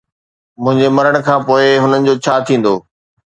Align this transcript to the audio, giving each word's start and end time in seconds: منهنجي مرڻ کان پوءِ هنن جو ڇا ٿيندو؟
منهنجي 0.63 0.87
مرڻ 0.95 1.13
کان 1.27 1.39
پوءِ 1.47 1.65
هنن 1.83 1.99
جو 2.07 2.13
ڇا 2.23 2.35
ٿيندو؟ 2.45 2.73